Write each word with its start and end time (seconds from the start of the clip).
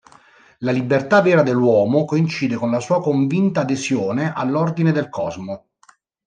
La 0.61 0.71
libertà 0.71 1.21
"vera" 1.21 1.43
dell'uomo 1.43 2.05
coincide 2.05 2.55
con 2.55 2.71
la 2.71 2.79
sua 2.79 2.99
convinta 2.99 3.61
adesione 3.61 4.33
all'ordine 4.33 4.91
del 4.91 5.09
cosmo. 5.09 5.67